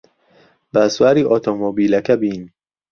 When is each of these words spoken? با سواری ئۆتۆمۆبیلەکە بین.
با 0.73 0.83
سواری 0.95 1.23
ئۆتۆمۆبیلەکە 1.31 2.15
بین. 2.21 2.41